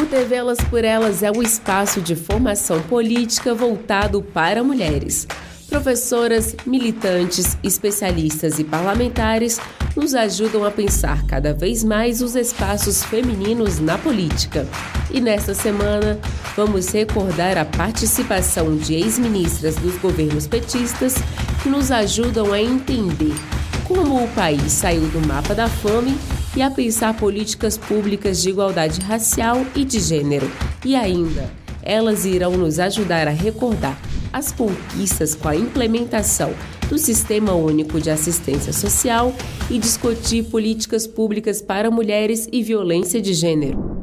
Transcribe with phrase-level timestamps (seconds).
[0.00, 5.26] O TV Elas por Elas é um espaço de formação política voltado para mulheres.
[5.68, 9.60] Professoras, militantes, especialistas e parlamentares
[9.96, 14.68] nos ajudam a pensar cada vez mais os espaços femininos na política.
[15.10, 16.16] E nesta semana,
[16.54, 21.16] vamos recordar a participação de ex-ministras dos governos petistas
[21.60, 23.34] que nos ajudam a entender
[23.82, 26.16] como o país saiu do mapa da fome
[26.56, 30.50] e a pensar políticas públicas de igualdade racial e de gênero.
[30.84, 31.50] E ainda,
[31.82, 33.98] elas irão nos ajudar a recordar
[34.32, 36.52] as conquistas com a implementação
[36.88, 39.34] do Sistema Único de Assistência Social
[39.70, 43.98] e discutir políticas públicas para mulheres e violência de gênero.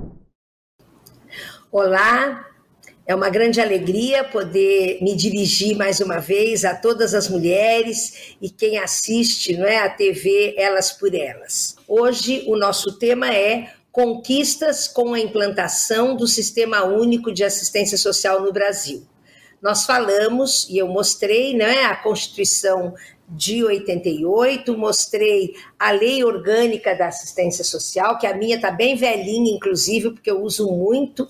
[1.72, 2.46] Olá,
[3.08, 8.50] é uma grande alegria poder me dirigir mais uma vez a todas as mulheres e
[8.50, 11.76] quem assiste não é, a TV Elas por Elas.
[11.88, 18.42] Hoje o nosso tema é Conquistas com a implantação do Sistema Único de Assistência Social
[18.42, 19.04] no Brasil.
[19.62, 22.94] Nós falamos, e eu mostrei né, a Constituição
[23.28, 29.56] de 88, mostrei a Lei Orgânica da Assistência Social, que a minha está bem velhinha,
[29.56, 31.28] inclusive, porque eu uso muito,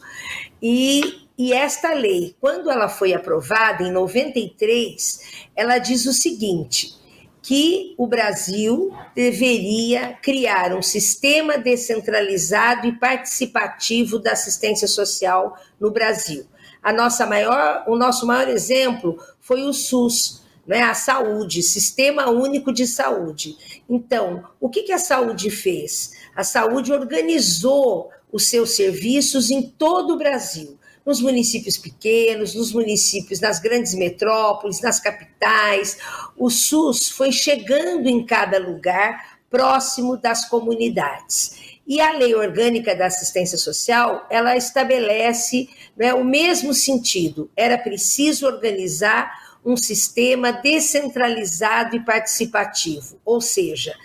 [0.62, 6.96] e e esta lei, quando ela foi aprovada em 93, ela diz o seguinte:
[7.42, 16.46] que o Brasil deveria criar um sistema descentralizado e participativo da assistência social no Brasil.
[16.82, 22.72] A nossa maior, o nosso maior exemplo foi o SUS, né, a saúde, Sistema Único
[22.72, 23.84] de Saúde.
[23.90, 26.14] Então, o que, que a saúde fez?
[26.36, 33.40] A saúde organizou os seus serviços em todo o Brasil nos municípios pequenos, nos municípios,
[33.40, 35.98] nas grandes metrópoles, nas capitais.
[36.36, 41.78] O SUS foi chegando em cada lugar próximo das comunidades.
[41.88, 47.50] E a Lei Orgânica da Assistência Social, ela estabelece né, o mesmo sentido.
[47.56, 49.32] Era preciso organizar
[49.64, 53.96] um sistema descentralizado e participativo, ou seja,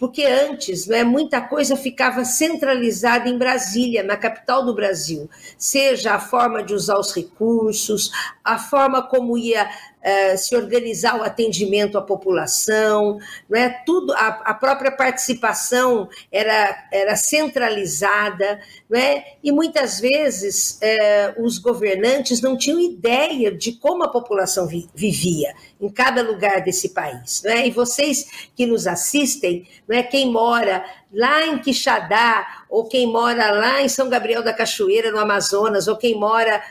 [0.00, 5.28] porque antes né, muita coisa ficava centralizada em Brasília, na capital do Brasil,
[5.58, 8.10] seja a forma de usar os recursos,
[8.42, 9.68] a forma como ia
[10.02, 13.18] eh, se organizar o atendimento à população,
[13.48, 13.68] não é?
[13.84, 19.34] Tudo, a, a, própria participação era, era centralizada, não é?
[19.42, 25.54] E muitas vezes eh, os governantes não tinham ideia de como a população vi, vivia
[25.80, 27.66] em cada lugar desse país, não é?
[27.66, 30.02] E vocês que nos assistem, não é?
[30.02, 35.18] Quem mora lá em Quixadá, ou quem mora lá em São Gabriel da Cachoeira, no
[35.18, 36.62] Amazonas, ou quem mora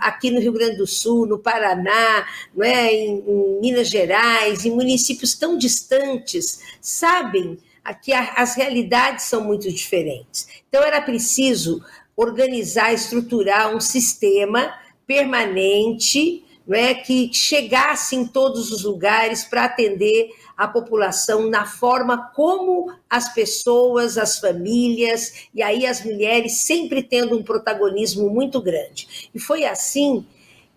[0.00, 2.92] aqui no Rio Grande do Sul, no Paraná, não é?
[2.92, 7.58] em, em Minas Gerais, em municípios tão distantes, sabem
[8.02, 10.48] que as realidades são muito diferentes.
[10.68, 11.84] Então, era preciso
[12.16, 14.72] organizar, estruturar um sistema
[15.06, 22.30] permanente não é, que chegasse em todos os lugares para atender a população na forma
[22.34, 29.30] como as pessoas, as famílias e aí as mulheres sempre tendo um protagonismo muito grande.
[29.34, 30.24] E foi assim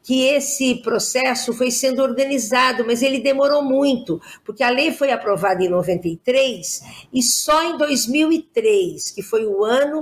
[0.07, 5.61] que esse processo foi sendo organizado, mas ele demorou muito, porque a lei foi aprovada
[5.61, 6.81] em 93
[7.13, 9.99] e só em 2003, que foi o ano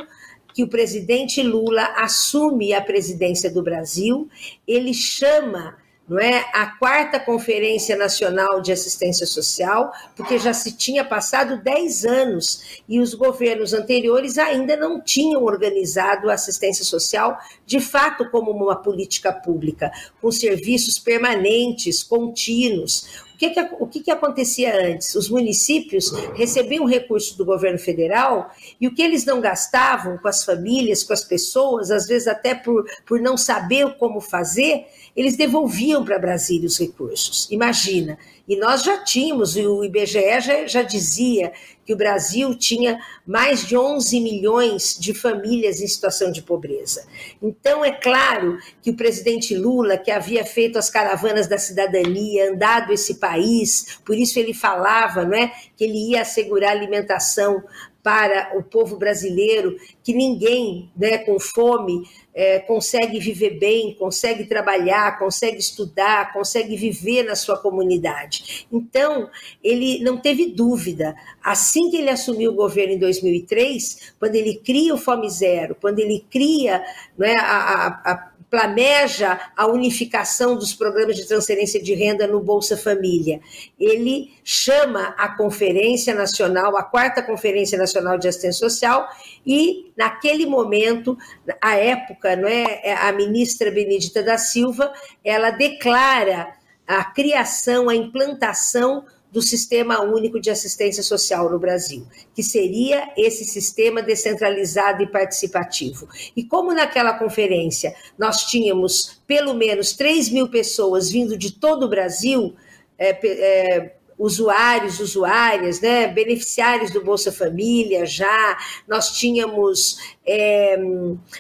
[0.53, 4.29] que o presidente Lula assume a presidência do Brasil,
[4.67, 5.75] ele chama
[6.07, 12.05] não é a quarta Conferência Nacional de Assistência Social, porque já se tinha passado 10
[12.05, 18.51] anos e os governos anteriores ainda não tinham organizado a assistência social de fato como
[18.51, 23.25] uma política pública, com serviços permanentes, contínuos.
[23.35, 25.13] O que, que, o que, que acontecia antes?
[25.13, 28.49] Os municípios recebiam recursos do governo federal
[28.79, 32.55] e o que eles não gastavam com as famílias, com as pessoas, às vezes até
[32.55, 34.85] por, por não saber como fazer,
[35.15, 37.47] eles devolviam para Brasília os recursos.
[37.49, 38.17] Imagina.
[38.47, 41.51] E nós já tínhamos, o IBGE já, já dizia
[41.85, 47.07] que o Brasil tinha mais de 11 milhões de famílias em situação de pobreza.
[47.41, 52.91] Então, é claro que o presidente Lula, que havia feito as caravanas da cidadania, andado
[52.91, 57.63] esse país, por isso ele falava não é, que ele ia assegurar alimentação
[58.05, 65.17] para o povo brasileiro, que ninguém né, com fome é, consegue viver bem, consegue trabalhar,
[65.17, 68.67] consegue estudar, consegue viver na sua comunidade.
[68.71, 69.27] Então,
[69.63, 71.15] ele não teve dúvida.
[71.43, 75.97] Assim que ele assumiu o governo em 2003, quando ele cria o Fome Zero, quando
[75.97, 76.85] ele cria
[77.17, 82.77] né, a, a, a planeja a unificação dos programas de transferência de renda no Bolsa
[82.77, 83.41] Família.
[83.79, 89.07] Ele chama a Conferência Nacional, a quarta Conferência Nacional de Assistência Social,
[89.45, 91.17] e naquele momento,
[91.61, 94.93] a época, não é, a ministra Benedita da Silva,
[95.23, 96.53] ela declara
[96.87, 103.43] a criação, a implantação do Sistema Único de Assistência Social no Brasil, que seria esse
[103.43, 106.07] sistema descentralizado e participativo.
[106.37, 111.89] E como naquela conferência nós tínhamos pelo menos 3 mil pessoas vindo de todo o
[111.89, 112.55] Brasil,
[112.97, 118.57] é, é, usuários, usuárias, né, beneficiários do Bolsa Família já,
[118.87, 120.77] nós tínhamos é,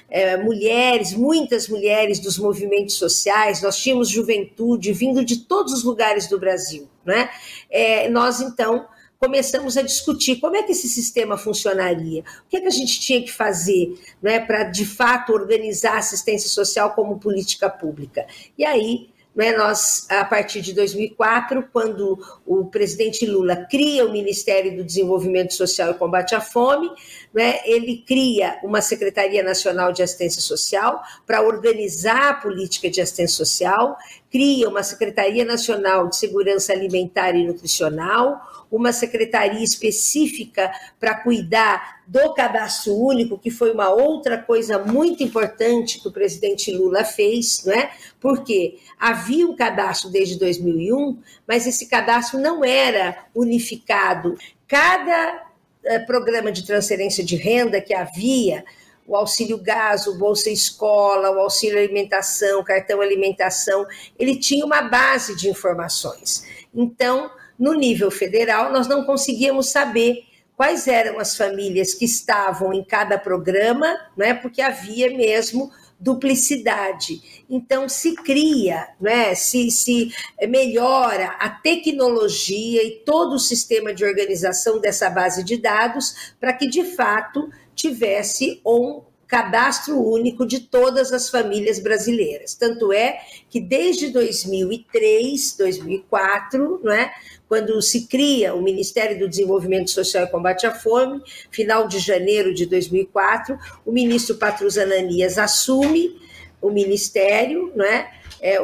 [0.09, 6.27] é, mulheres, muitas mulheres dos movimentos sociais, nós tínhamos juventude vindo de todos os lugares
[6.27, 6.89] do Brasil.
[7.05, 7.29] Né?
[7.69, 8.87] É, nós, então,
[9.17, 12.99] começamos a discutir como é que esse sistema funcionaria, o que, é que a gente
[12.99, 18.25] tinha que fazer né, para, de fato, organizar a assistência social como política pública.
[18.57, 24.77] E aí né, nós, a partir de 2004, quando o presidente Lula cria o Ministério
[24.77, 26.89] do Desenvolvimento Social e Combate à Fome,
[27.33, 33.35] né, ele cria uma Secretaria Nacional de Assistência Social para organizar a política de assistência
[33.35, 33.97] social,
[34.31, 38.39] cria uma Secretaria Nacional de Segurança Alimentar e Nutricional,
[38.71, 45.99] uma secretaria específica para cuidar do cadastro único, que foi uma outra coisa muito importante
[45.99, 47.91] que o presidente Lula fez, não é?
[48.19, 51.17] Porque havia um cadastro desde 2001,
[51.47, 54.37] mas esse cadastro não era unificado.
[54.67, 55.43] Cada
[55.83, 58.63] eh, programa de transferência de renda que havia,
[59.07, 63.85] o auxílio gás, o Bolsa Escola, o auxílio alimentação, cartão alimentação,
[64.17, 66.43] ele tinha uma base de informações.
[66.73, 70.23] Então, no nível federal, nós não conseguíamos saber
[70.55, 73.87] quais eram as famílias que estavam em cada programa,
[74.17, 77.45] né, porque havia mesmo duplicidade.
[77.49, 80.13] Então, se cria, né, se, se
[80.47, 86.67] melhora a tecnologia e todo o sistema de organização dessa base de dados para que,
[86.67, 92.53] de fato, tivesse um cadastro único de todas as famílias brasileiras.
[92.53, 93.19] Tanto é
[93.49, 97.13] que desde 2003, 2004, não é,
[97.47, 102.53] quando se cria o Ministério do Desenvolvimento Social e Combate à Fome, final de janeiro
[102.53, 106.19] de 2004, o ministro Patrus Ananias assume
[106.61, 108.25] o ministério, é?
[108.41, 108.57] É,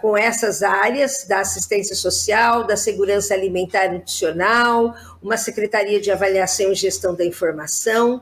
[0.00, 6.72] com essas áreas da assistência social, da segurança alimentar e nutricional, uma secretaria de avaliação
[6.72, 8.20] e gestão da informação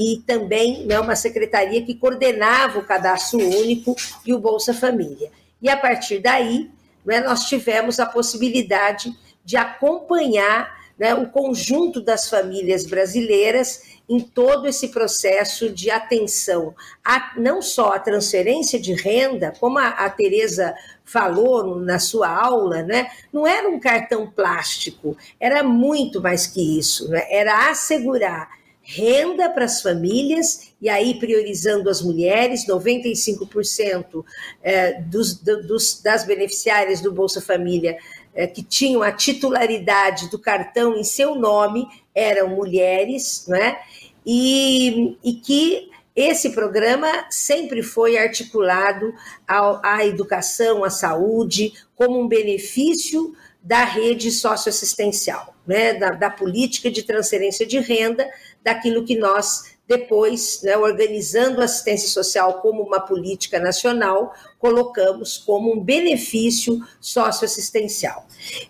[0.00, 3.94] e também né, uma secretaria que coordenava o cadastro único
[4.24, 5.30] e o Bolsa Família.
[5.60, 6.70] E a partir daí,
[7.04, 9.14] né, nós tivemos a possibilidade
[9.44, 16.74] de acompanhar né, o conjunto das famílias brasileiras em todo esse processo de atenção,
[17.04, 20.74] a, não só a transferência de renda, como a, a Tereza
[21.04, 27.08] falou na sua aula, né, não era um cartão plástico, era muito mais que isso,
[27.10, 34.24] né, era assegurar renda para as famílias, e aí priorizando as mulheres, 95%
[34.62, 37.98] é, dos, dos, das beneficiárias do Bolsa Família
[38.34, 43.78] é, que tinham a titularidade do cartão em seu nome eram mulheres, né?
[44.24, 49.14] E, e que esse programa sempre foi articulado
[49.46, 55.94] à, à educação, à saúde, como um benefício da rede socioassistencial, né?
[55.94, 58.28] da, da política de transferência de renda,
[58.62, 65.74] daquilo que nós depois, né, organizando a assistência social como uma política nacional, colocamos como
[65.74, 68.24] um benefício socioassistencial.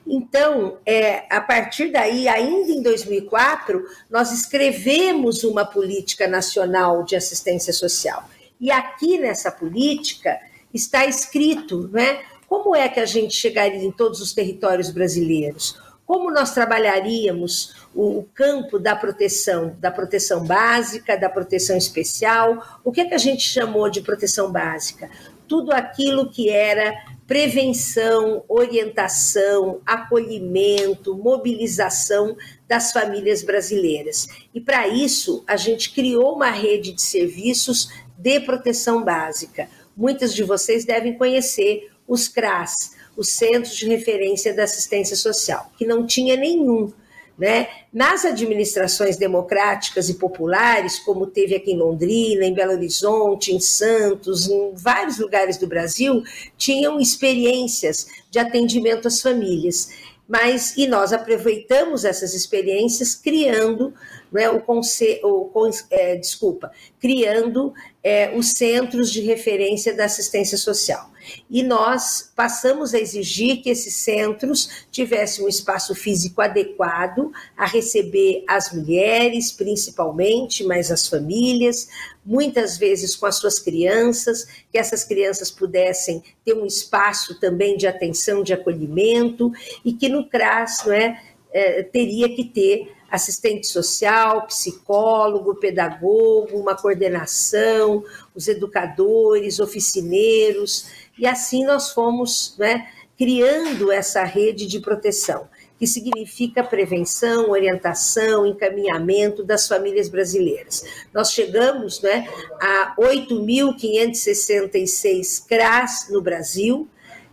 [0.06, 7.75] Então, é, a partir daí, ainda em 2004, nós escrevemos uma política nacional de assistência
[7.75, 8.26] social.
[8.59, 10.40] E aqui nessa política
[10.73, 12.20] está escrito, né,
[12.50, 15.78] como é que a gente chegaria em todos os territórios brasileiros?
[16.11, 23.02] como nós trabalharíamos o, campo da proteção, da proteção básica, da proteção especial, o que,
[23.02, 25.09] é que a gente chamou de proteção básica?
[25.47, 26.92] Tudo aquilo que era
[27.28, 34.26] prevenção, orientação, acolhimento, mobilização das famílias brasileiras.
[34.52, 37.88] E para isso, a gente criou uma rede de serviços
[38.19, 39.69] de proteção básica.
[39.97, 45.87] Muitas de vocês devem conhecer os CRAS, os Centros de Referência da Assistência Social, que
[45.87, 46.93] não tinha nenhum.
[47.38, 47.69] Né?
[47.90, 54.49] Nas administrações democráticas e populares, como teve aqui em Londrina, em Belo Horizonte, em Santos,
[54.49, 56.23] em vários lugares do Brasil,
[56.59, 59.90] tinham experiências de atendimento às famílias.
[60.29, 63.95] Mas e nós aproveitamos essas experiências criando
[64.32, 65.50] não é, o, conce, o
[65.90, 66.70] é, desculpa,
[67.00, 67.72] criando
[68.02, 71.10] é, os centros de referência da assistência social.
[71.50, 78.42] E nós passamos a exigir que esses centros tivessem um espaço físico adequado a receber
[78.49, 81.88] as mulheres, principalmente, mas as famílias,
[82.25, 87.87] muitas vezes com as suas crianças, que essas crianças pudessem ter um espaço também de
[87.87, 89.52] atenção, de acolhimento,
[89.84, 91.20] e que no CRAS não é,
[91.52, 98.04] é teria que ter assistente social, psicólogo, pedagogo, uma coordenação,
[98.35, 100.87] os educadores, oficineiros,
[101.19, 102.88] e assim nós fomos né,
[103.19, 110.85] criando essa rede de proteção, que significa prevenção, orientação, encaminhamento das famílias brasileiras.
[111.12, 112.28] Nós chegamos né,
[112.61, 116.88] a 8.566 CRAS no Brasil,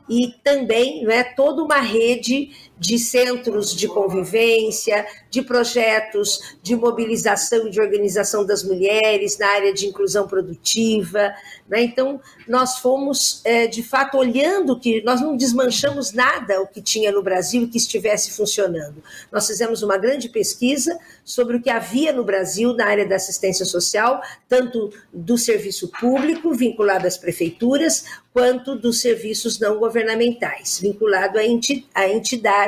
[0.10, 7.68] e também não é toda uma rede de centros de convivência, de projetos de mobilização
[7.68, 11.34] e de organização das mulheres na área de inclusão produtiva.
[11.68, 11.82] Né?
[11.82, 17.12] Então, nós fomos, é, de fato, olhando que nós não desmanchamos nada o que tinha
[17.12, 19.04] no Brasil e que estivesse funcionando.
[19.32, 23.66] Nós fizemos uma grande pesquisa sobre o que havia no Brasil na área da assistência
[23.66, 32.08] social, tanto do serviço público, vinculado às prefeituras, quanto dos serviços não governamentais, vinculado a
[32.08, 32.67] entidades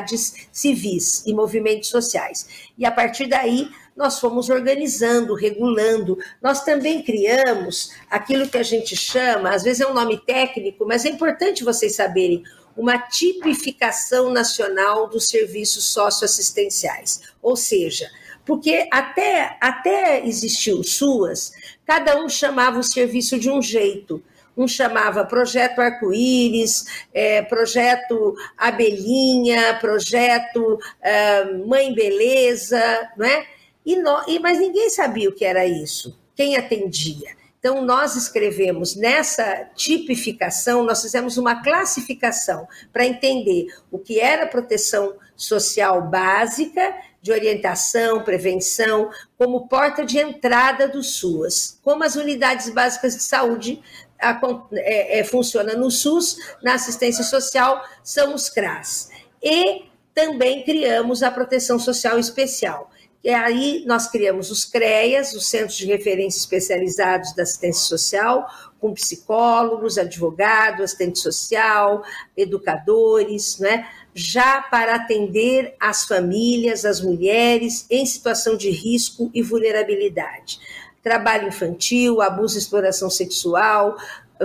[0.51, 2.72] civis e movimentos sociais.
[2.77, 6.18] E a partir daí, nós fomos organizando, regulando.
[6.41, 11.03] Nós também criamos aquilo que a gente chama, às vezes é um nome técnico, mas
[11.03, 12.44] é importante vocês saberem,
[12.77, 17.24] uma tipificação nacional dos serviços socioassistenciais.
[17.41, 18.10] Ou seja,
[18.46, 21.51] porque até, até existir o SUAS,
[21.86, 24.24] cada um chamava o serviço de um jeito.
[24.58, 32.82] Um chamava Projeto Arco-Íris, é, Projeto Abelhinha, Projeto é, Mãe Beleza,
[33.18, 33.46] não é?
[33.86, 37.39] E, no, e, mas ninguém sabia o que era isso, quem atendia.
[37.60, 45.15] Então, nós escrevemos nessa tipificação, nós fizemos uma classificação para entender o que era proteção
[45.36, 53.15] social básica, de orientação, prevenção, como porta de entrada do SUAS, como as unidades básicas
[53.15, 53.82] de saúde
[54.21, 54.39] a,
[54.73, 59.09] é, é, funciona no SUS, na assistência social, são os CRAS.
[59.41, 62.89] E também criamos a proteção social especial
[63.21, 68.47] e aí nós criamos os CREAS, os Centros de Referência Especializados da Assistência Social,
[68.79, 72.01] com psicólogos, advogados, assistente social,
[72.38, 73.89] educadores, né?
[74.13, 80.59] já para atender as famílias, as mulheres em situação de risco e vulnerabilidade.
[81.01, 83.96] Trabalho infantil, abuso e exploração sexual,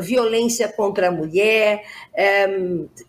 [0.01, 1.85] violência contra a mulher,
[2.15, 2.47] é,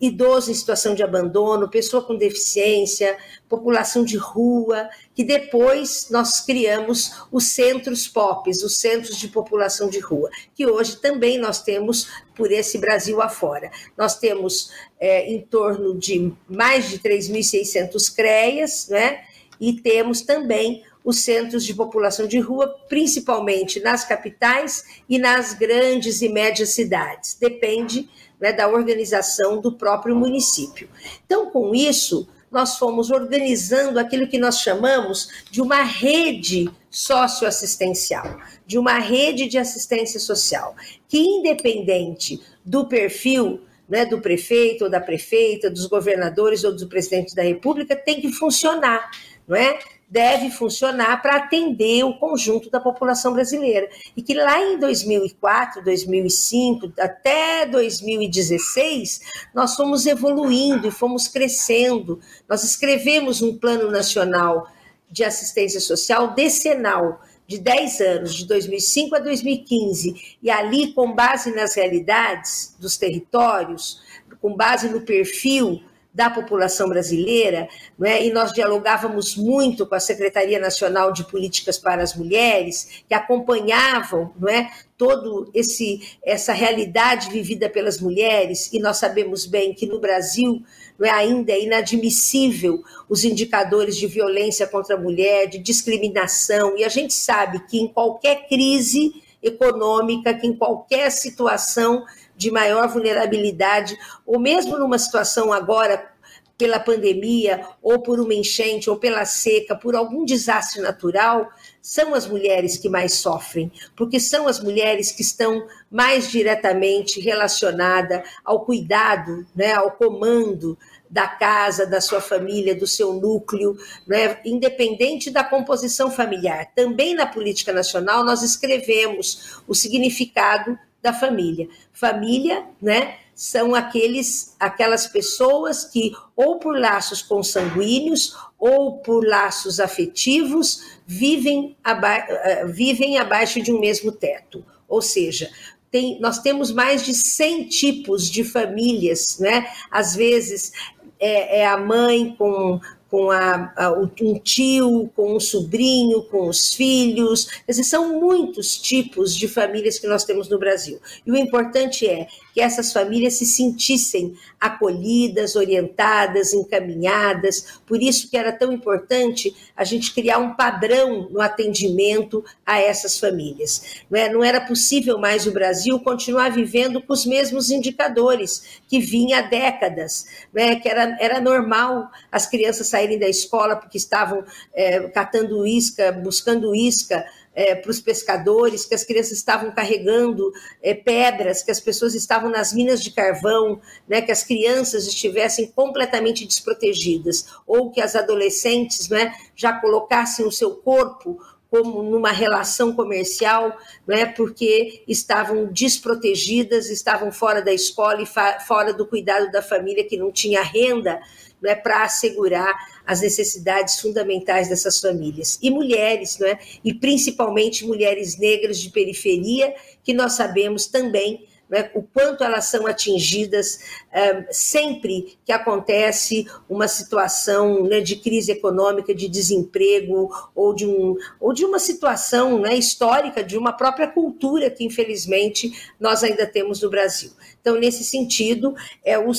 [0.00, 3.16] idoso em situação de abandono, pessoa com deficiência,
[3.48, 9.98] população de rua, que depois nós criamos os centros POPs, os centros de população de
[9.98, 13.70] rua, que hoje também nós temos por esse Brasil afora.
[13.96, 19.24] Nós temos é, em torno de mais de 3.600 CREAs, né?
[19.60, 26.20] e temos também os centros de população de rua, principalmente nas capitais e nas grandes
[26.20, 27.36] e médias cidades.
[27.40, 28.10] Depende
[28.40, 30.88] né, da organização do próprio município.
[31.24, 38.76] Então, com isso, nós fomos organizando aquilo que nós chamamos de uma rede socioassistencial, de
[38.76, 40.74] uma rede de assistência social,
[41.06, 47.32] que independente do perfil né, do prefeito ou da prefeita, dos governadores ou do presidente
[47.36, 49.08] da República, tem que funcionar,
[49.46, 49.78] não é?
[50.08, 53.88] Deve funcionar para atender o conjunto da população brasileira.
[54.16, 59.20] E que lá em 2004, 2005, até 2016,
[59.54, 62.20] nós fomos evoluindo e fomos crescendo.
[62.48, 64.68] Nós escrevemos um plano nacional
[65.10, 71.54] de assistência social decenal de 10 anos, de 2005 a 2015, e ali, com base
[71.54, 74.02] nas realidades dos territórios,
[74.40, 75.80] com base no perfil
[76.16, 77.68] da população brasileira,
[77.98, 78.24] não é?
[78.24, 84.32] e nós dialogávamos muito com a Secretaria Nacional de Políticas para as Mulheres, que acompanhavam
[84.40, 90.00] não é, todo esse essa realidade vivida pelas mulheres, e nós sabemos bem que no
[90.00, 90.62] Brasil
[90.98, 96.84] não é, ainda é inadmissível os indicadores de violência contra a mulher, de discriminação, e
[96.84, 102.06] a gente sabe que em qualquer crise econômica, que em qualquer situação
[102.36, 106.10] de maior vulnerabilidade, ou mesmo numa situação agora
[106.58, 111.50] pela pandemia, ou por uma enchente, ou pela seca, por algum desastre natural,
[111.82, 118.22] são as mulheres que mais sofrem, porque são as mulheres que estão mais diretamente relacionadas
[118.44, 120.78] ao cuidado, né, ao comando
[121.08, 123.76] da casa, da sua família, do seu núcleo,
[124.06, 124.40] né?
[124.44, 126.72] independente da composição familiar.
[126.74, 130.76] Também na política nacional nós escrevemos o significado
[131.06, 131.68] da família.
[131.92, 133.18] Família, né?
[133.32, 142.16] São aqueles, aquelas pessoas que, ou por laços consanguíneos, ou por laços afetivos, vivem, aba
[142.16, 144.64] eh, vivem abaixo de um mesmo teto.
[144.88, 145.48] Ou seja,
[145.92, 149.68] tem, nós temos mais de 100 tipos de famílias, né?
[149.88, 150.72] Às vezes
[151.20, 156.74] é, é a mãe com com a, a, um tio, com um sobrinho, com os
[156.74, 157.44] filhos.
[157.44, 160.98] Quer dizer, são muitos tipos de famílias que nós temos no Brasil.
[161.24, 167.80] E o importante é que essas famílias se sentissem acolhidas, orientadas, encaminhadas.
[167.86, 173.20] Por isso que era tão importante a gente criar um padrão no atendimento a essas
[173.20, 173.96] famílias.
[174.10, 179.00] Não, é, não era possível mais o Brasil continuar vivendo com os mesmos indicadores que
[179.00, 180.76] vinha há décadas, né?
[180.76, 186.74] que era, era normal as crianças saírem da escola porque estavam é, catando isca, buscando
[186.74, 187.22] isca,
[187.56, 192.50] é, para os pescadores, que as crianças estavam carregando é, pedras, que as pessoas estavam
[192.50, 199.08] nas minas de carvão, né, que as crianças estivessem completamente desprotegidas, ou que as adolescentes
[199.08, 207.32] né, já colocassem o seu corpo como numa relação comercial, né, porque estavam desprotegidas, estavam
[207.32, 208.26] fora da escola e
[208.66, 211.20] fora do cuidado da família que não tinha renda
[211.62, 212.74] né, para assegurar
[213.06, 215.58] as necessidades fundamentais dessas famílias.
[215.62, 222.02] E mulheres, né, e principalmente mulheres negras de periferia, que nós sabemos também né, o
[222.02, 223.80] quanto elas são atingidas
[224.12, 231.16] é, sempre que acontece uma situação né, de crise econômica, de desemprego, ou de, um,
[231.40, 236.82] ou de uma situação né, histórica, de uma própria cultura que, infelizmente, nós ainda temos
[236.82, 237.32] no Brasil.
[237.66, 239.32] Então, nesse sentido, é o,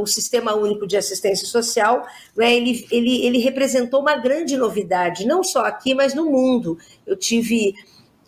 [0.00, 5.42] o Sistema Único de Assistência Social, né, ele, ele, ele representou uma grande novidade, não
[5.42, 6.78] só aqui, mas no mundo.
[7.04, 7.74] Eu tive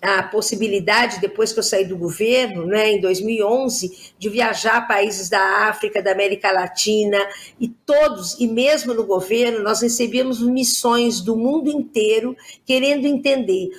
[0.03, 5.29] a possibilidade, depois que eu saí do governo, né, em 2011, de viajar a países
[5.29, 7.19] da África, da América Latina,
[7.61, 13.71] e todos, e mesmo no governo, nós recebíamos missões do mundo inteiro querendo entender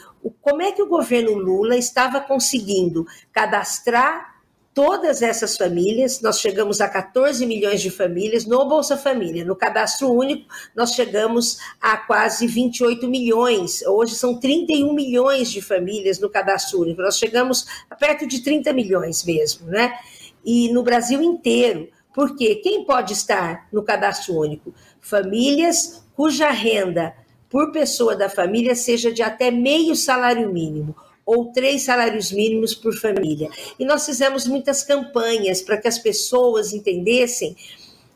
[0.41, 4.35] como é que o governo Lula estava conseguindo cadastrar
[4.75, 9.46] todas essas famílias, nós chegamos a 14 milhões de famílias no Bolsa Família.
[9.46, 13.81] No cadastro único, nós chegamos a quase 28 milhões.
[13.88, 17.01] Hoje são 31 milhões de famílias no cadastro único.
[17.01, 19.98] Nós chegamos a perto de 30 milhões mesmo, né?
[20.44, 21.88] E no Brasil inteiro.
[22.14, 22.55] Por quê?
[22.55, 24.74] Quem pode estar no cadastro único?
[25.00, 27.16] Famílias cuja renda
[27.50, 30.94] por pessoa da família seja de até meio salário mínimo
[31.25, 33.50] ou três salários mínimos por família.
[33.79, 37.55] E nós fizemos muitas campanhas para que as pessoas entendessem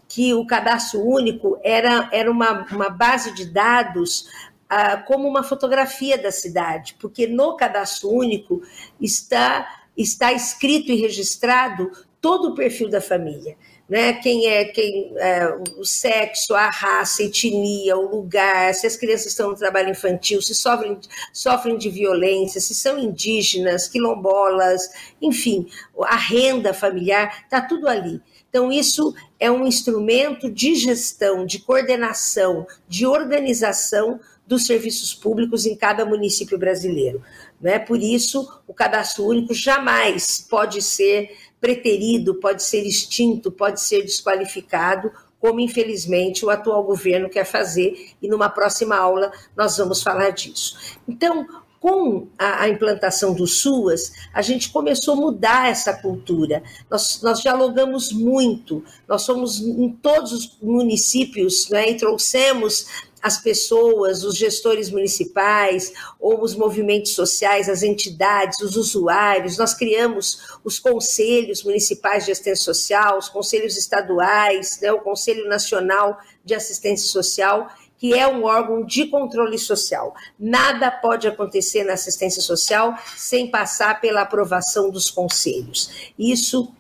[0.08, 4.28] que o cadastro único era, era uma, uma base de dados
[4.70, 8.62] ah, como uma fotografia da cidade, porque no cadastro único
[9.02, 9.68] está,
[9.98, 11.92] está escrito e registrado
[12.22, 13.58] todo o perfil da família
[13.90, 14.14] né?
[14.14, 19.28] Quem é quem é, o sexo, a raça, a etnia, o lugar, se as crianças
[19.28, 21.00] estão no trabalho infantil, se sofrem,
[21.34, 25.68] sofrem de violência, se são indígenas, quilombolas, enfim,
[26.04, 28.22] a renda familiar, está tudo ali.
[28.50, 35.76] Então, isso é um instrumento de gestão, de coordenação, de organização dos serviços públicos em
[35.76, 37.22] cada município brasileiro.
[37.62, 37.78] Né?
[37.78, 45.12] Por isso, o cadastro único jamais pode ser preterido, pode ser extinto, pode ser desqualificado,
[45.40, 50.98] como infelizmente o atual governo quer fazer, e numa próxima aula nós vamos falar disso.
[51.08, 51.46] Então,
[51.80, 56.62] com a, implantação do SUAS, a gente começou a mudar essa cultura.
[56.90, 62.86] Nós, nós dialogamos muito, nós somos em todos os municípios né, e trouxemos
[63.22, 69.58] as pessoas, os gestores municipais, ou os movimentos sociais, as entidades, os usuários.
[69.58, 76.20] Nós criamos os conselhos municipais de assistência social, os conselhos estaduais, né, o Conselho Nacional
[76.44, 80.16] de Assistência Social, que é um órgão de controle social.
[80.40, 86.12] Nada pode acontecer na assistência social sem passar pela aprovação dos conselhos.
[86.18, 86.74] Isso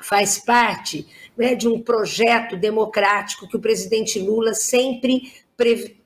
[0.00, 5.32] faz parte né, de um projeto democrático que o presidente Lula sempre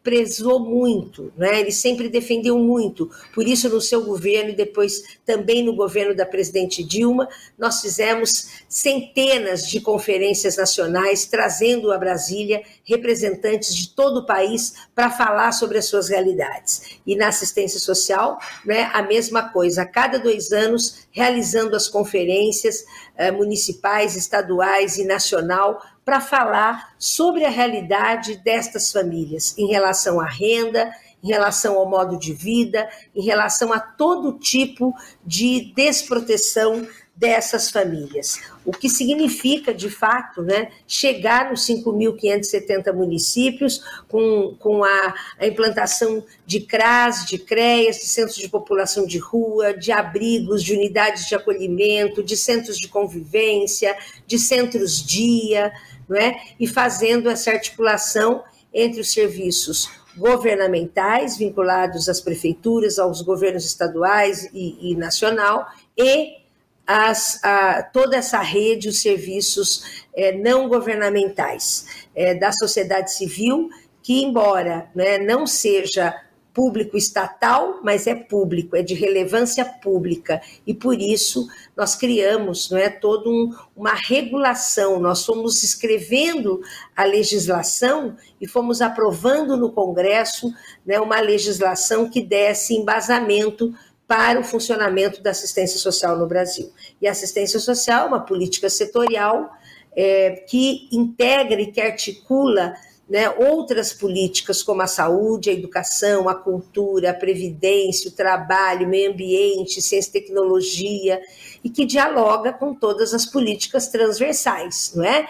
[0.03, 1.61] prezou muito, né?
[1.61, 3.11] ele sempre defendeu muito.
[3.35, 8.65] Por isso, no seu governo e depois também no governo da presidente Dilma, nós fizemos
[8.67, 15.77] centenas de conferências nacionais, trazendo a Brasília representantes de todo o país para falar sobre
[15.77, 16.99] as suas realidades.
[17.07, 22.87] E na assistência social, né, a mesma coisa, a cada dois anos, realizando as conferências
[23.17, 30.27] eh, municipais, estaduais e nacional para falar sobre a realidade destas famílias em relação à
[30.27, 30.91] renda,
[31.23, 34.93] em relação ao modo de vida, em relação a todo tipo
[35.25, 38.41] de desproteção dessas famílias.
[38.65, 46.25] O que significa, de fato, né, chegar nos 5.570 municípios com, com a, a, implantação
[46.47, 51.35] de CRAS, de CREAS, de centros de população de rua, de abrigos, de unidades de
[51.35, 55.73] acolhimento, de centros de convivência, de centros-dia,
[56.17, 56.41] é?
[56.59, 64.93] e fazendo essa articulação entre os serviços governamentais vinculados às prefeituras, aos governos estaduais e,
[64.93, 66.43] e nacional e
[66.87, 73.71] as, a, toda essa rede, os serviços é, não governamentais é, da sociedade civil,
[74.03, 76.15] que, embora né, não seja
[76.55, 80.41] público estatal, mas é público, é de relevância pública.
[80.67, 86.61] E por isso nós criamos não é, toda um, uma regulação, nós fomos escrevendo
[86.97, 90.53] a legislação e fomos aprovando no Congresso
[90.85, 93.73] né, uma legislação que desse embasamento
[94.07, 96.71] para o funcionamento da assistência social no Brasil.
[97.01, 99.51] E a assistência social é uma política setorial
[99.97, 102.75] é, que integra e que articula
[103.13, 109.13] né, outras políticas como a saúde, a educação, a cultura, a previdência, o trabalho, meio
[109.13, 111.21] ambiente, ciência e tecnologia,
[111.63, 115.29] e que dialoga com todas as políticas transversais, não é?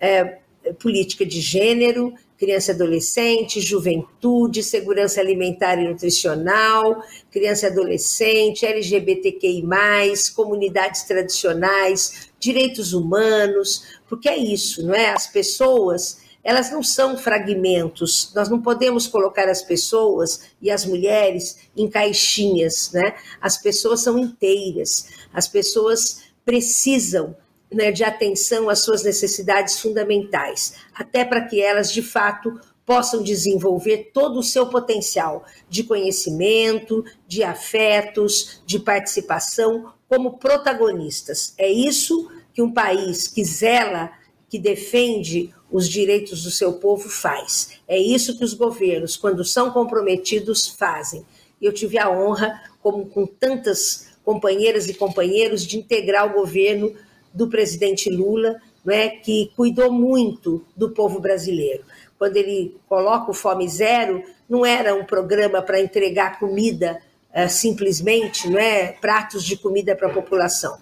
[0.00, 0.38] é
[0.78, 9.62] política de gênero, criança e adolescente, juventude, segurança alimentar e nutricional, criança e adolescente, LGBTQI,
[10.34, 15.10] comunidades tradicionais, direitos humanos, porque é isso, não é?
[15.10, 18.32] As pessoas elas não são fragmentos.
[18.34, 23.14] Nós não podemos colocar as pessoas e as mulheres em caixinhas, né?
[23.40, 25.08] As pessoas são inteiras.
[25.32, 27.36] As pessoas precisam
[27.70, 34.10] né, de atenção às suas necessidades fundamentais, até para que elas, de fato, possam desenvolver
[34.14, 41.52] todo o seu potencial de conhecimento, de afetos, de participação como protagonistas.
[41.58, 44.10] É isso que um país que zela,
[44.48, 47.80] que defende os direitos do seu povo faz.
[47.86, 51.24] É isso que os governos, quando são comprometidos, fazem.
[51.60, 56.94] Eu tive a honra, como com tantas companheiras e companheiros, de integrar o governo
[57.32, 61.84] do presidente Lula, né, que cuidou muito do povo brasileiro.
[62.18, 67.00] Quando ele coloca o Fome Zero, não era um programa para entregar comida
[67.30, 70.78] uh, simplesmente, não é, pratos de comida para a população,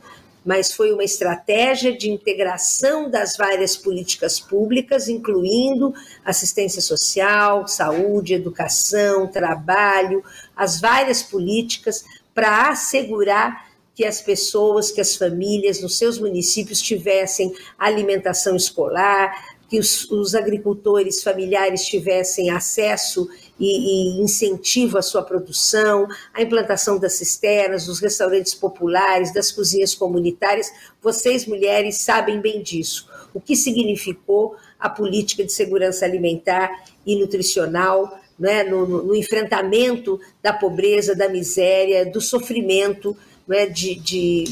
[0.47, 5.93] mas foi uma estratégia de integração das várias políticas públicas, incluindo
[6.25, 10.23] assistência social, saúde, educação, trabalho,
[10.57, 17.53] as várias políticas para assegurar que as pessoas, que as famílias nos seus municípios tivessem
[17.79, 26.07] alimentação escolar, que os, os agricultores familiares tivessem acesso e, e, incentivo à sua produção,
[26.33, 30.71] a implantação das cisternas, dos restaurantes populares, das cozinhas comunitárias.
[31.03, 33.09] Vocês, mulheres, sabem bem disso.
[33.35, 36.71] O que significou a política de segurança alimentar
[37.05, 43.17] e nutricional né, no, no, enfrentamento da pobreza, da miséria, do sofrimento
[43.49, 44.45] né, de, de,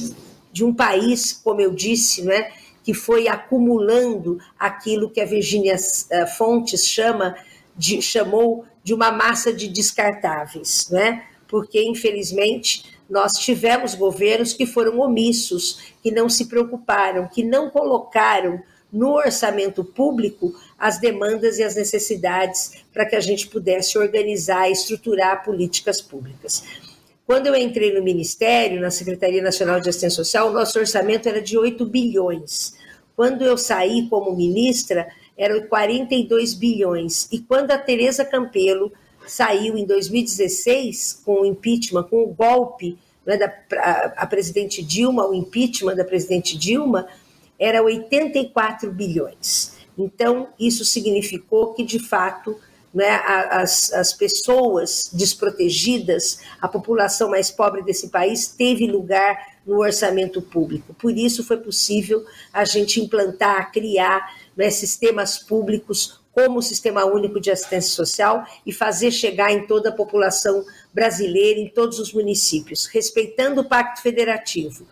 [0.51, 2.51] de um país, como eu disse, né,
[2.85, 5.75] que foi acumulando aquilo que a Virginia
[6.11, 7.35] eh, Fontes chama
[7.77, 11.25] de, chamou de uma massa de descartáveis, né?
[11.49, 18.63] porque, infelizmente, nós tivemos governos que foram omissos, que não se preocuparam, que não colocaram
[18.93, 24.73] no orçamento público as demandas e as necessidades para que a gente pudesse organizar e
[24.73, 26.63] estruturar políticas públicas.
[27.27, 31.41] Quando eu entrei no Ministério, na Secretaria Nacional de Assistência Social, o nosso orçamento era
[31.41, 32.75] de 8 bilhões.
[33.17, 37.27] Quando eu saí como ministra, eram 42 bilhões.
[37.33, 38.93] E quando a Tereza Campelo
[39.27, 45.27] saiu em 2016 com o impeachment, com o golpe né, da a, a presidente Dilma,
[45.27, 47.07] o impeachment da presidente Dilma,
[47.59, 49.75] era 84 bilhões.
[49.97, 52.59] Então, isso significou que, de fato,
[52.95, 60.41] né, as, as pessoas desprotegidas, a população mais pobre desse país teve lugar no orçamento
[60.41, 60.95] público.
[60.95, 67.41] Por isso foi possível a gente implantar, criar né, sistemas públicos como o Sistema Único
[67.41, 72.87] de Assistência Social e fazer chegar em toda a população brasileira, em todos os municípios,
[72.87, 74.87] respeitando o Pacto Federativo,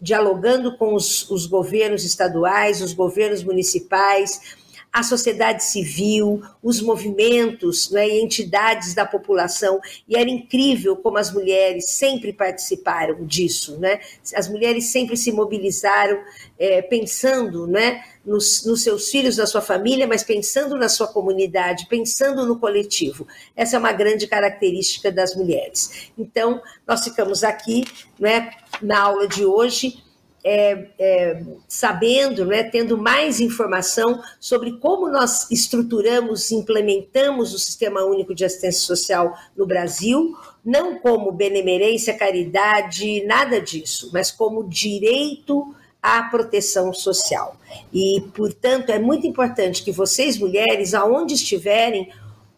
[0.00, 4.56] dialogando com os, os governos estaduais, os governos municipais,
[4.96, 9.78] a sociedade civil, os movimentos né, e entidades da população,
[10.08, 14.00] e era incrível como as mulheres sempre participaram disso, né?
[14.34, 16.18] As mulheres sempre se mobilizaram
[16.58, 21.88] é, pensando né, nos, nos, seus filhos, na sua família, mas pensando na sua comunidade,
[21.90, 23.28] pensando no coletivo.
[23.54, 26.10] Essa é uma grande característica das mulheres.
[26.16, 27.84] Então, nós ficamos aqui
[28.18, 30.05] né, na aula de hoje.
[30.48, 38.32] É, é, sabendo, né, tendo mais informação sobre como nós estruturamos, implementamos o Sistema Único
[38.32, 46.22] de Assistência Social no Brasil, não como benemerência, caridade, nada disso, mas como direito à
[46.22, 47.56] proteção social.
[47.92, 52.08] E, portanto, é muito importante que vocês, mulheres, aonde estiverem,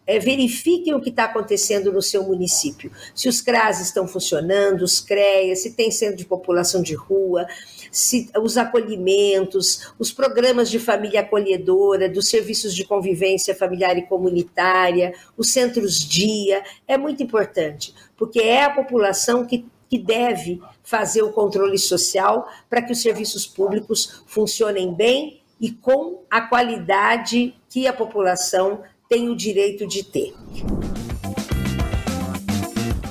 [0.09, 2.91] é, verifiquem o que está acontecendo no seu município.
[3.13, 7.45] Se os CRAS estão funcionando, os CREAS, se tem centro de população de rua,
[7.91, 15.13] se, os acolhimentos, os programas de família acolhedora, dos serviços de convivência familiar e comunitária,
[15.37, 21.31] os centros dia, é muito importante, porque é a população que que deve fazer o
[21.31, 27.93] controle social para que os serviços públicos funcionem bem e com a qualidade que a
[27.93, 30.35] população tem o direito de ter.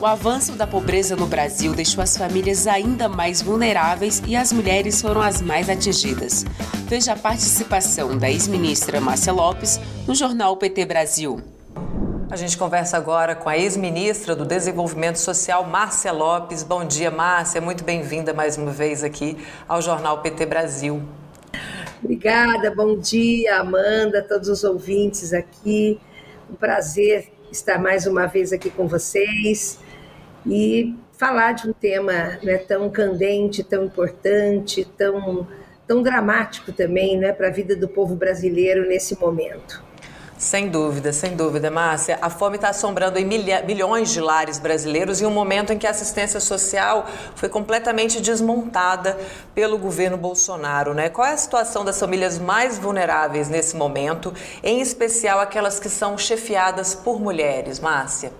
[0.00, 5.02] O avanço da pobreza no Brasil deixou as famílias ainda mais vulneráveis e as mulheres
[5.02, 6.44] foram as mais atingidas.
[6.86, 11.42] Veja a participação da ex-ministra Márcia Lopes no jornal PT Brasil.
[12.30, 16.62] A gente conversa agora com a ex-ministra do Desenvolvimento Social, Márcia Lopes.
[16.62, 17.60] Bom dia, Márcia.
[17.60, 21.02] Muito bem-vinda mais uma vez aqui ao Jornal PT Brasil.
[22.02, 26.00] Obrigada, bom dia, Amanda, todos os ouvintes aqui.
[26.48, 29.80] Um prazer estar mais uma vez aqui com vocês
[30.46, 35.48] e falar de um tema né, tão candente, tão importante, tão,
[35.88, 39.82] tão dramático também né, para a vida do povo brasileiro nesse momento.
[40.38, 42.16] Sem dúvida, sem dúvida, Márcia.
[42.22, 45.90] A fome está assombrando em milhões de lares brasileiros em um momento em que a
[45.90, 49.18] assistência social foi completamente desmontada
[49.52, 50.94] pelo governo Bolsonaro.
[50.94, 51.08] Né?
[51.08, 56.16] Qual é a situação das famílias mais vulneráveis nesse momento, em especial aquelas que são
[56.16, 58.30] chefiadas por mulheres, Márcia?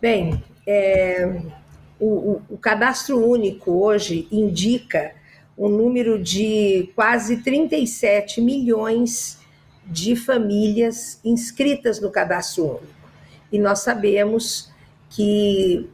[0.00, 1.38] Bem, é,
[2.00, 5.12] o, o, o cadastro único hoje indica
[5.56, 9.41] um número de quase 37 milhões de
[9.86, 12.86] de famílias inscritas no cadastro único.
[13.50, 14.70] E nós sabemos
[15.10, 15.90] que,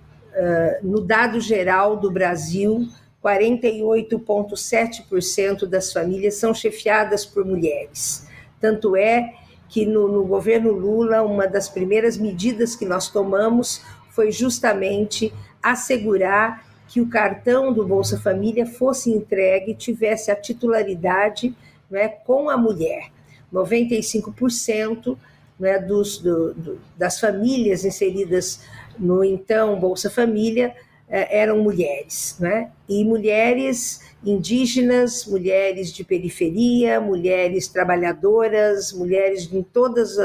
[0.83, 2.89] no dado geral do Brasil,
[3.25, 8.27] 48,7% das famílias são chefiadas por mulheres.
[8.61, 9.35] Tanto é
[9.69, 16.67] que no, no, governo Lula, uma das primeiras medidas que nós tomamos foi justamente assegurar
[16.89, 21.55] que o cartão do Bolsa Família fosse entregue, tivesse a titularidade
[21.91, 23.11] né, com a mulher.
[23.53, 25.17] 95%
[25.59, 28.61] né, dos, do, do, das famílias inseridas
[28.99, 30.75] no então Bolsa Família
[31.09, 32.71] eh, eram mulheres, né?
[32.89, 40.17] E mulheres indígenas, mulheres de periferia, mulheres trabalhadoras, mulheres em todos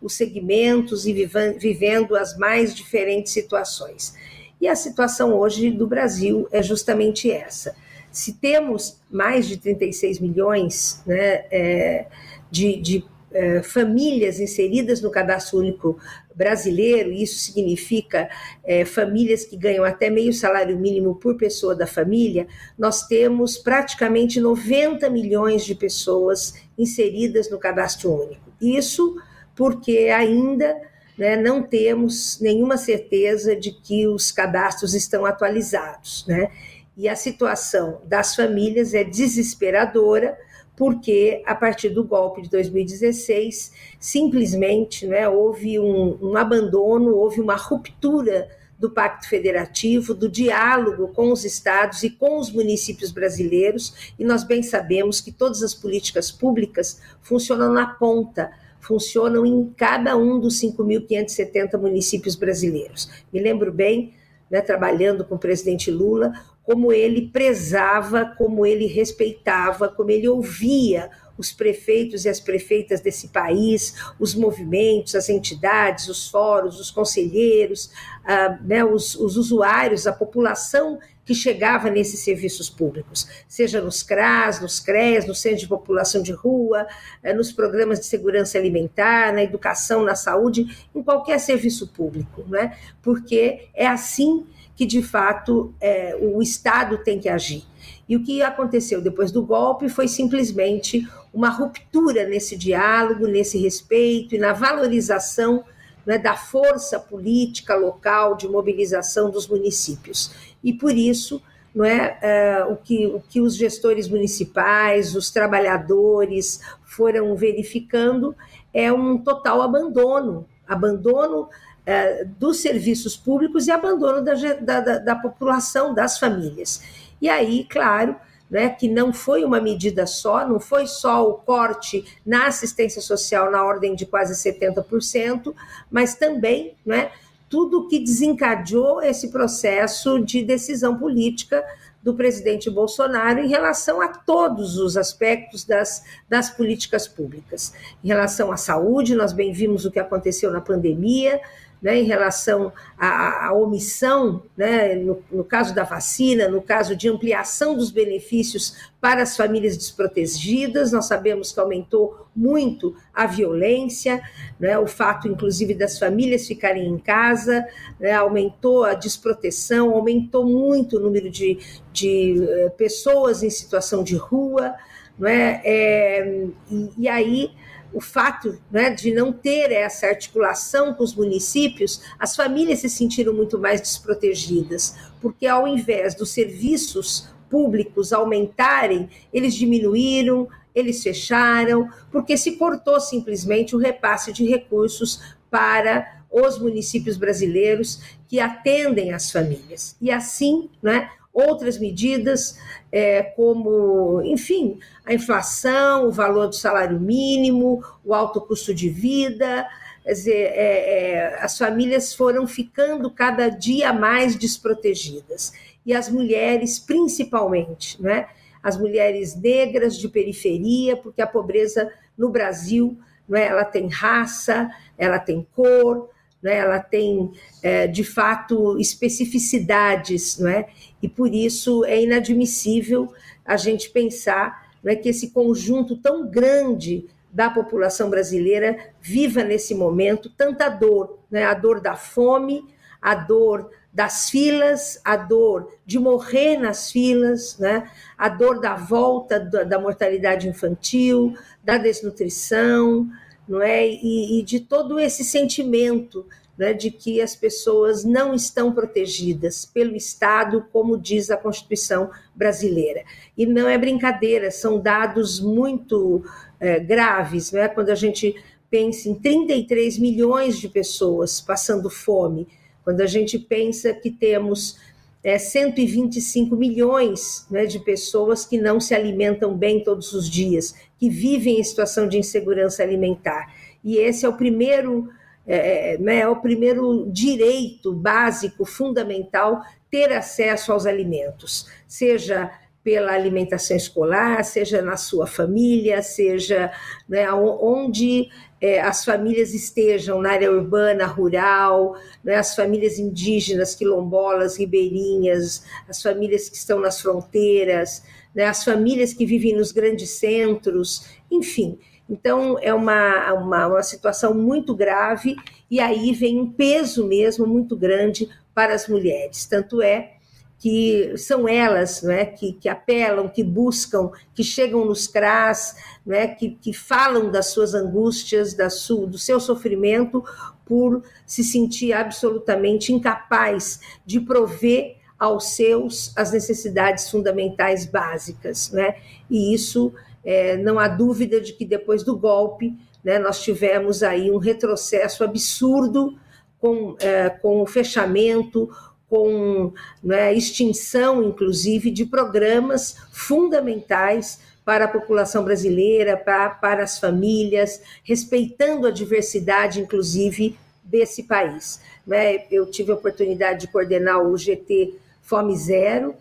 [0.00, 1.12] os segmentos e
[1.58, 4.14] vivendo as mais diferentes situações.
[4.60, 7.74] E a situação hoje do Brasil é justamente essa.
[8.12, 12.06] Se temos mais de 36 milhões, né, é,
[12.50, 15.96] de, de eh, famílias inseridas no cadastro único
[16.34, 18.28] brasileiro, isso significa
[18.64, 24.40] eh, famílias que ganham até meio salário mínimo por pessoa da família, nós temos praticamente
[24.40, 28.52] 90 milhões de pessoas inseridas no cadastro único.
[28.60, 29.16] Isso
[29.54, 30.74] porque ainda
[31.16, 36.24] né, não temos nenhuma certeza de que os cadastros estão atualizados.
[36.26, 36.50] Né?
[36.96, 40.36] E a situação das famílias é desesperadora
[40.80, 47.54] porque a partir do golpe de 2016, simplesmente né, houve um, um abandono, houve uma
[47.54, 54.24] ruptura do Pacto Federativo, do diálogo com os estados e com os municípios brasileiros, e
[54.24, 60.40] nós bem sabemos que todas as políticas públicas funcionam na ponta, funcionam em cada um
[60.40, 63.10] dos 5.570 municípios brasileiros.
[63.30, 64.14] Me lembro bem,
[64.50, 66.32] né, trabalhando com o presidente Lula,
[66.70, 73.26] como ele prezava, como ele respeitava, como ele ouvia os prefeitos e as prefeitas desse
[73.28, 77.90] país, os movimentos, as entidades, os fóruns, os conselheiros,
[78.24, 84.60] ah, né, os, os usuários, a população que chegava nesses serviços públicos, seja nos CRAS,
[84.60, 86.86] nos CRES, no Centro de População de Rua,
[87.22, 92.76] eh, nos programas de segurança alimentar, na educação, na saúde, em qualquer serviço público, né?
[93.02, 97.64] porque é assim que de fato é, o Estado tem que agir.
[98.08, 104.34] E o que aconteceu depois do golpe foi simplesmente uma ruptura nesse diálogo, nesse respeito
[104.34, 105.64] e na valorização
[106.04, 110.32] né, da força política local de mobilização dos municípios.
[110.62, 111.40] E por isso,
[111.74, 118.34] não é, é, o, que, o que os gestores municipais, os trabalhadores foram verificando
[118.74, 121.48] é um total abandono abandono
[121.90, 124.34] é, dos serviços públicos e abandono da,
[124.80, 126.80] da, da população, das famílias.
[127.20, 128.14] E aí, claro,
[128.48, 133.50] né, que não foi uma medida só, não foi só o corte na assistência social
[133.50, 135.52] na ordem de quase 70%,
[135.90, 137.10] mas também né,
[137.48, 141.64] tudo que desencadeou esse processo de decisão política
[142.00, 147.74] do presidente Bolsonaro em relação a todos os aspectos das, das políticas públicas.
[148.02, 151.40] Em relação à saúde, nós bem vimos o que aconteceu na pandemia,
[151.82, 157.08] né, em relação à, à omissão, né, no, no, caso da vacina, no caso de
[157.08, 164.22] ampliação dos benefícios para as famílias desprotegidas, nós sabemos que aumentou muito a violência,
[164.58, 167.66] né, o fato, inclusive, das famílias ficarem em casa,
[167.98, 171.58] né, aumentou a desproteção, aumentou muito o número de,
[171.92, 174.74] de eh, pessoas em situação de rua,
[175.18, 177.50] né, é, e, e aí
[177.92, 183.32] o fato né, de não ter essa articulação com os municípios, as famílias se sentiram
[183.32, 192.36] muito mais desprotegidas, porque ao invés dos serviços públicos aumentarem, eles diminuíram, eles fecharam, porque
[192.36, 199.96] se cortou simplesmente o repasse de recursos para os municípios brasileiros que atendem as famílias.
[200.00, 202.58] E assim, né, outras medidas,
[202.90, 209.66] é, como, enfim, a inflação, o valor do salário mínimo, o alto custo de vida.
[210.02, 215.52] Quer dizer, é, é, as famílias foram ficando cada dia mais desprotegidas.
[215.84, 218.28] E as mulheres, principalmente, né?
[218.62, 225.18] as mulheres negras de periferia, porque a pobreza no Brasil né, ela tem raça, ela
[225.18, 226.10] tem cor,
[226.42, 227.30] né, ela tem,
[227.62, 230.68] é, de fato, especificidades, não é?
[231.02, 233.12] e por isso é inadmissível
[233.44, 240.30] a gente pensar né, que esse conjunto tão grande da população brasileira viva nesse momento
[240.30, 242.64] tanta dor, né, a dor da fome,
[243.00, 247.90] a dor das filas, a dor de morrer nas filas, né?
[248.16, 253.08] a dor da volta da, da mortalidade infantil, da desnutrição,
[253.50, 253.84] não é?
[253.84, 256.24] E, e, de todo esse sentimento
[256.56, 263.02] né, de que as pessoas não estão protegidas pelo Estado, como diz a Constituição brasileira.
[263.36, 266.22] E não é brincadeira, são dados muito
[266.60, 268.36] é, graves, né, quando a gente
[268.70, 272.46] pensa em 33 milhões de pessoas passando fome,
[272.84, 274.78] quando a gente pensa que temos
[275.22, 281.08] é, 125 milhões né, de pessoas que não se alimentam bem todos os dias, que
[281.10, 283.54] vivem em situação de insegurança alimentar.
[283.84, 285.08] E esse é o primeiro
[285.46, 292.50] é, é, né, é o primeiro direito básico, fundamental, ter acesso aos alimentos, seja
[292.82, 296.72] pela alimentação escolar, seja na sua família, seja
[297.08, 298.28] né, onde
[298.60, 306.02] é, as famílias estejam, na área urbana, rural, né, as famílias indígenas, quilombolas, ribeirinhas, as
[306.02, 308.02] famílias que estão nas fronteiras,
[308.34, 311.78] né, as famílias que vivem nos grandes centros, enfim.
[312.08, 315.36] Então, é uma, uma, uma situação muito grave,
[315.70, 319.46] e aí vem um peso mesmo muito grande para as mulheres.
[319.46, 320.14] Tanto é
[320.60, 326.14] que são elas não é, que, que apelam, que buscam, que chegam nos CRAS, não
[326.14, 330.22] é, que, que falam das suas angústias, da sua, do seu sofrimento,
[330.66, 338.70] por se sentir absolutamente incapaz de prover aos seus as necessidades fundamentais básicas.
[338.70, 338.96] Né?
[339.30, 344.30] E isso é, não há dúvida de que depois do golpe né, nós tivemos aí
[344.30, 346.18] um retrocesso absurdo
[346.58, 348.68] com, é, com o fechamento,
[349.10, 357.82] com né, extinção, inclusive, de programas fundamentais para a população brasileira, para, para as famílias,
[358.04, 361.80] respeitando a diversidade, inclusive, desse país.
[362.06, 362.44] Né?
[362.52, 366.14] Eu tive a oportunidade de coordenar o GT Fome Zero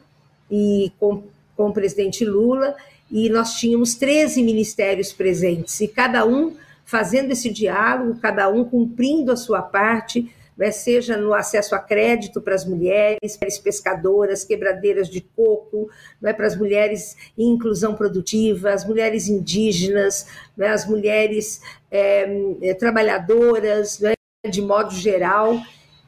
[0.49, 1.23] e com,
[1.55, 2.75] com o presidente Lula,
[3.11, 9.31] e nós tínhamos 13 ministérios presentes, e cada um fazendo esse diálogo, cada um cumprindo
[9.31, 15.21] a sua parte, né, seja no acesso a crédito para as mulheres, pescadoras, quebradeiras de
[15.21, 15.89] coco,
[16.21, 24.01] né, para as mulheres em inclusão produtiva, as mulheres indígenas, né, as mulheres é, trabalhadoras,
[24.01, 24.13] né,
[24.51, 25.57] de modo geral.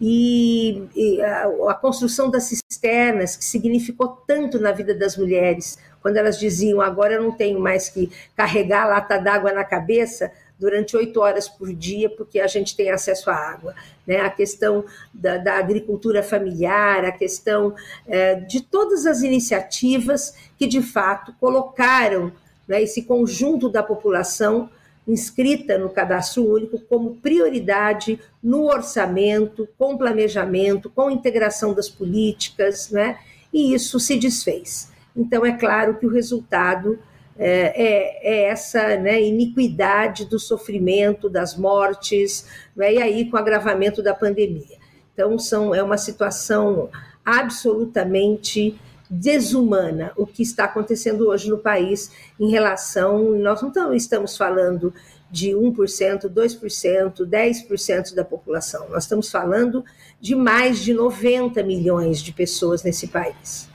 [0.02, 6.18] e, e a, a, construção das cisternas, que significou tanto na vida das mulheres, quando
[6.18, 10.32] elas diziam: agora eu não tenho mais que carregar a lata d'água na cabeça
[10.62, 13.74] durante oito horas por dia, porque a gente tem acesso à água.
[14.05, 14.18] Né?
[14.18, 17.74] A questão da, da agricultura familiar, a questão
[18.07, 22.32] é, de todas as iniciativas que, de fato, colocaram
[22.68, 24.70] né, esse conjunto da população
[25.07, 33.18] inscrita no cadastro único como prioridade no orçamento, com planejamento, com integração das políticas, né?
[33.51, 34.91] e isso se desfez.
[35.16, 36.99] Então, é claro que o resultado
[37.44, 43.39] é, é, é essa né, iniquidade do sofrimento, das mortes, né, e aí com o
[43.39, 44.78] agravamento da pandemia.
[45.12, 46.89] Então, são, é uma situação
[47.26, 48.80] absolutamente
[49.10, 53.32] desumana o que está acontecendo hoje no país em relação.
[53.32, 54.94] Nós não estamos falando
[55.32, 59.84] de 1%, 2%, 10% da população, nós estamos falando
[60.20, 63.71] de mais de 90 milhões de pessoas nesse país.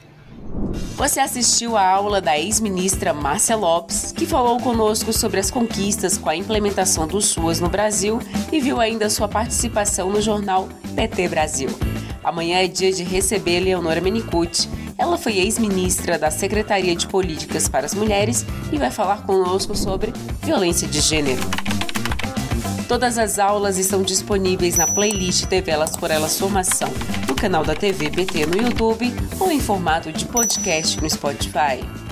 [0.97, 6.31] Você assistiu a aula da ex-ministra Márcia Lopes, que falou conosco sobre as conquistas com
[6.31, 8.19] a implementação do SUAS no Brasil
[8.51, 11.69] e viu ainda sua participação no jornal PT Brasil.
[12.25, 14.69] Amanhã é dia de receber Leonora Menicucci.
[14.99, 20.13] Ela foi ex-ministra da Secretaria de Políticas para as Mulheres e vai falar conosco sobre
[20.43, 21.43] violência de gênero.
[22.89, 26.89] Todas as aulas estão disponíveis na playlist TV por Elas Formação,
[27.37, 32.06] canal da TV BT no YouTube ou em formato de podcast no Spotify.